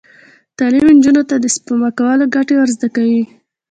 [0.57, 3.23] تعلیم نجونو ته د سپما کولو ګټې ور زده کوي.